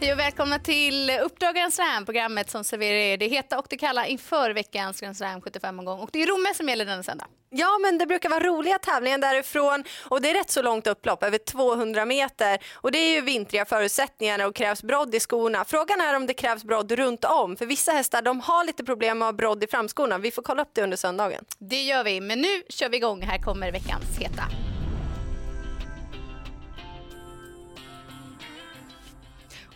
[0.00, 3.76] Hej och välkomna till Uppdrag Grand Slam, programmet som serverar er det heta och det
[3.76, 6.00] kalla inför veckans Grand Slam 75-omgång.
[6.00, 7.26] Och det är Romme som gäller denna söndag.
[7.50, 11.22] Ja, men det brukar vara roliga tävlingar därifrån och det är rätt så långt upplopp,
[11.22, 12.58] över 200 meter.
[12.74, 15.64] Och det är ju vintriga förutsättningar och krävs brodd i skorna.
[15.64, 19.18] Frågan är om det krävs brodd runt om, för vissa hästar de har lite problem
[19.18, 20.18] med att ha brodd i framskorna.
[20.18, 21.44] Vi får kolla upp det under söndagen.
[21.58, 23.22] Det gör vi, men nu kör vi igång.
[23.22, 24.42] Här kommer veckans heta.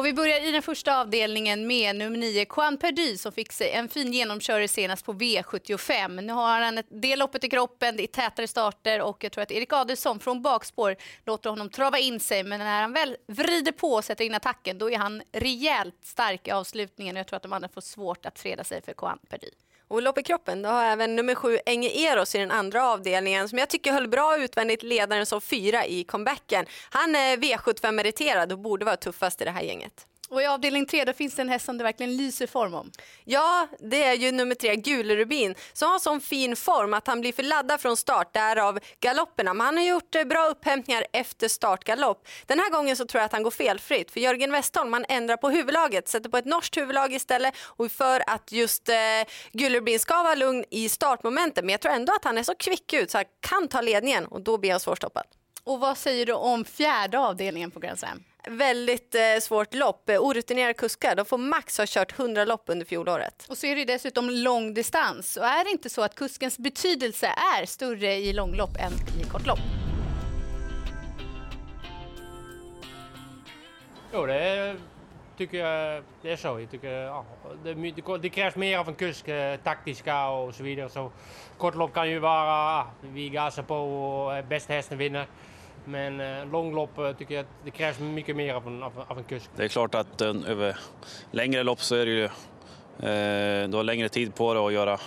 [0.00, 3.70] Och vi börjar i den första avdelningen med nummer 9, Juan Perdy som fick sig
[3.70, 6.20] en fin genomkörare senast på V75.
[6.20, 9.42] Nu har han ett del loppet i kroppen, det är tätare starter och jag tror
[9.42, 12.44] att Erik Adelsson från bakspår låter honom trava in sig.
[12.44, 16.48] Men när han väl vrider på och sätter in attacken då är han rejält stark
[16.48, 19.18] i avslutningen och jag tror att de andra får svårt att freda sig för Juan
[19.28, 19.50] Perdy.
[19.90, 23.48] Och lopp i kroppen, då har även nummer sju Enge Eros i den andra avdelningen
[23.48, 26.66] som jag tycker höll bra utvändigt ledaren som fyra i comebacken.
[26.90, 30.06] Han är V75-meriterad och borde vara tuffast i det här gänget.
[30.30, 32.90] Och i avdelning tre då finns det en häst som det verkligen lyser form om.
[33.24, 37.32] Ja, det är ju nummer tre, Gulrubin, som har sån fin form att han blir
[37.32, 39.54] för laddad från start, därav galopperna.
[39.54, 42.28] Men han har gjort eh, bra upphämtningar efter startgalopp.
[42.46, 45.36] Den här gången så tror jag att han går felfritt, för Jörgen Westholm han ändrar
[45.36, 48.94] på huvudlaget, sätter på ett norskt huvudlag istället och för att just eh,
[49.52, 51.64] Gulrubin ska vara lugn i startmomentet.
[51.64, 54.26] Men jag tror ändå att han är så kvick ut så han kan ta ledningen
[54.26, 55.24] och då blir han svårstoppad.
[55.64, 58.22] Och vad säger du om fjärde avdelningen på Grand Slam?
[58.48, 60.08] Väldigt eh, svårt lopp.
[60.08, 63.46] Eh, orutinerade kuskar de får max ha kört 100 lopp under fjolåret.
[63.48, 65.36] Och så är det dessutom lång distans.
[65.36, 69.58] Och är det inte så att kuskens betydelse är större i långlopp än i kortlopp?
[74.12, 74.76] Jo, det
[75.38, 76.60] tycker jag det är så.
[76.60, 77.24] Jag tycker, ja,
[77.64, 77.74] det,
[78.22, 80.88] det, krävs mer av en kusk, eh, taktiska och så vidare.
[80.88, 81.12] Så
[81.58, 85.26] kortlopp kan ju vara, vi gasar på och bästa hästen vinner.
[85.84, 89.18] Men eh, långlopp eh, tycker jag att det krävs mycket mer av en, av, av
[89.18, 89.50] en kusk.
[89.56, 90.76] Det är klart att eh, över
[91.30, 95.00] längre lopp så är det ju, eh, du har längre tid på dig att göra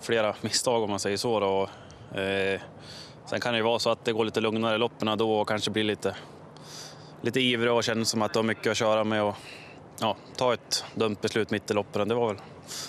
[0.00, 1.40] flera misstag om man säger så.
[1.40, 1.62] Då.
[2.20, 2.60] Eh,
[3.24, 5.48] sen kan det ju vara så att det går lite lugnare i loppen då och
[5.48, 6.16] kanske blir lite,
[7.20, 9.22] lite ivrig och känns som att du har mycket att köra med.
[9.22, 9.34] Och,
[10.00, 12.08] ja, ta ett dumt beslut mitt i loppen.
[12.08, 12.36] Det var väl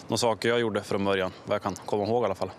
[0.07, 2.51] några saker jag gjorde från början, vad jag kan komma ihåg i alla fall.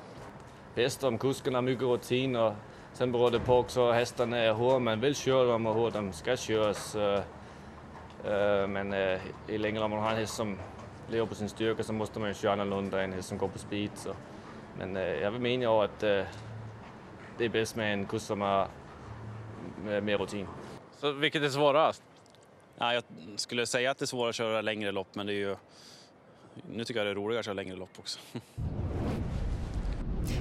[0.75, 2.53] Bäst om kuskarna har mycket rutin och
[2.93, 6.37] Sen beror det på också hästarna hur man vill köra dem och hur de ska
[6.37, 6.95] köras.
[6.95, 7.23] Eh,
[8.25, 10.59] eh, men eh, i längre om man har en häst som
[11.09, 13.49] lever på sin styrka så måste man ju köra annorlunda än en häst som går
[13.49, 13.91] på speed.
[13.95, 14.15] Så.
[14.79, 16.27] Men jag vill mena att det
[17.39, 18.69] är bäst med en kurs som har
[19.84, 20.47] mer rutin.
[20.97, 22.03] Så vilket är svårast?
[22.79, 23.05] Ja, jag
[23.37, 25.56] skulle säga att det är svårare att köra längre lopp, men det är ju...
[26.73, 28.19] Nu tycker jag det är roligare att köra längre lopp också.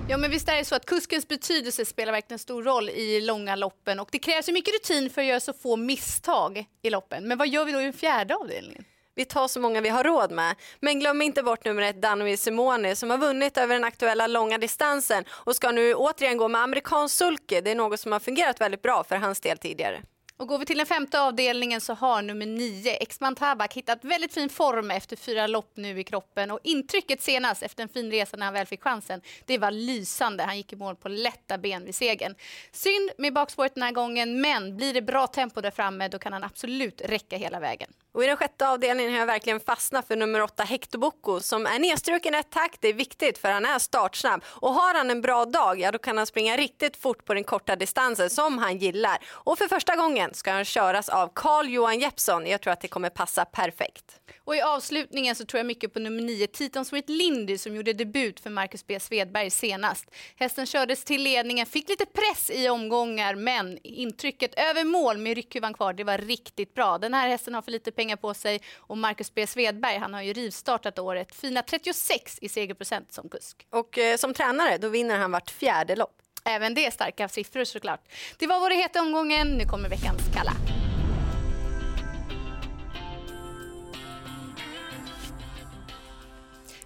[0.09, 3.55] Ja, men visst är det så att kuskens betydelse spelar verkligen stor roll i långa
[3.55, 7.27] loppen och det krävs ju mycket rutin för att göra så få misstag i loppen.
[7.27, 8.83] Men vad gör vi då i den fjärde avdelningen?
[9.15, 10.55] Vi tar så många vi har råd med.
[10.79, 14.57] Men glöm inte bort nummer ett Danui Simone som har vunnit över den aktuella långa
[14.57, 17.61] distansen och ska nu återigen gå med amerikansk sulke.
[17.61, 20.01] Det är något som har fungerat väldigt bra för hans del tidigare.
[20.39, 24.33] Och går vi till den femte avdelningen så har nummer nio, Exman Tabak, hittat väldigt
[24.33, 26.51] fin form efter fyra lopp nu i kroppen.
[26.51, 30.43] Och intrycket senast efter en fin resa när han väl fick chansen, det var lysande.
[30.43, 32.35] Han gick i mål på lätta ben vid segern.
[32.71, 36.33] Synd med bakspåret den här gången, men blir det bra tempo där framme då kan
[36.33, 37.89] han absolut räcka hela vägen.
[38.11, 41.65] Och I den sjätte avdelningen har jag verkligen fastnat för nummer åtta Hector Bocco som
[41.65, 44.43] är nedstruken ett tack, Det är viktigt för han är startsnabb.
[44.47, 47.43] Och har han en bra dag, ja då kan han springa riktigt fort på den
[47.43, 49.17] korta distansen som han gillar.
[49.27, 52.47] Och för första gången ska han köras av Carl Johan Jeppsson.
[52.47, 54.19] Jag tror att det kommer passa perfekt.
[54.37, 57.93] Och i avslutningen så tror jag mycket på nummer 9, Titan Sweet Lindy som gjorde
[57.93, 60.05] debut för Marcus B Svedberg senast.
[60.35, 65.73] Hästen kördes till ledningen, fick lite press i omgångar men intrycket över mål med ryckhuvan
[65.73, 66.97] kvar, det var riktigt bra.
[66.97, 70.21] Den här hästen har för lite pengar på sig och Marcus B Svedberg, han har
[70.21, 71.35] ju rivstartat året.
[71.35, 73.67] Fina 36 i segerprocent som kusk.
[73.69, 76.15] Och eh, som tränare, då vinner han vart fjärde lopp.
[76.45, 78.01] Även det är starka siffror såklart.
[78.37, 80.53] Det var vår heta omgången, nu kommer veckans kalla.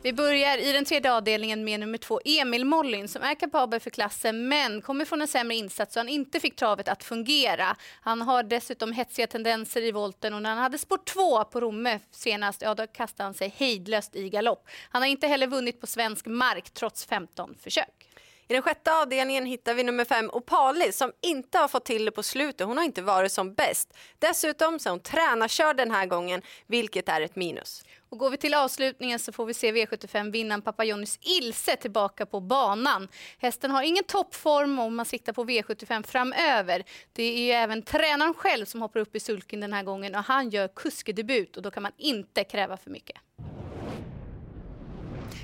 [0.03, 3.89] Vi börjar i den tredje avdelningen med nummer två, Emil Mollin, som är kapabel för
[3.89, 7.75] klassen men kommer från en sämre insats så han inte fick travet att fungera.
[8.01, 11.99] Han har dessutom hetsiga tendenser i volten och när han hade spår två på Romme
[12.11, 14.67] senast, ja då kastade han sig hejdlöst i galopp.
[14.89, 18.09] Han har inte heller vunnit på svensk mark trots 15 försök.
[18.47, 22.11] I den sjätte avdelningen hittar vi nummer fem Opalis som inte har fått till det
[22.11, 22.67] på slutet.
[22.67, 23.93] Hon har inte varit som bäst.
[24.19, 27.83] Dessutom så är hon tränarkörd den här gången, vilket är ett minus.
[28.09, 33.07] Och går vi till avslutningen så får vi se V75-vinnaren Papajonis Ilse tillbaka på banan.
[33.37, 36.83] Hästen har ingen toppform om man siktar på V75 framöver.
[37.13, 40.23] Det är ju även tränaren själv som hoppar upp i sulken den här gången och
[40.23, 43.17] han gör kuskedebut och då kan man inte kräva för mycket.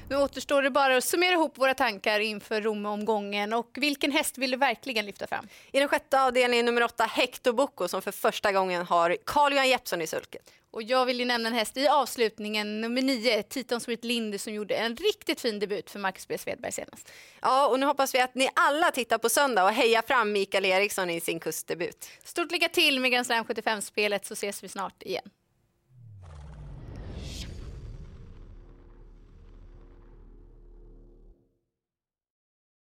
[0.09, 3.53] Nu återstår det bara att summera ihop våra tankar inför Rom-omgången.
[3.53, 5.47] Och vilken häst vill du verkligen lyfta fram?
[5.71, 10.01] I den sjätte avdelningen nummer åtta Hector Bocco som för första gången har Carl-Johan Jeppsson
[10.01, 10.51] i sulket.
[10.71, 14.53] Och jag vill ju nämna en häst i avslutningen, nummer nio, Titon Sweet Lindy som
[14.53, 16.37] gjorde en riktigt fin debut för Marcus B.
[16.37, 17.11] Svedberg senast.
[17.41, 20.65] Ja, och nu hoppas vi att ni alla tittar på söndag och hejar fram Mikael
[20.65, 22.09] Eriksson i sin kustdebut.
[22.23, 25.29] Stort lycka till med Grand Slam 75-spelet så ses vi snart igen.